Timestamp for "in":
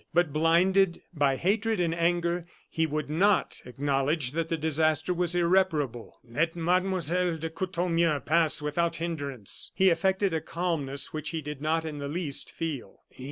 11.85-11.99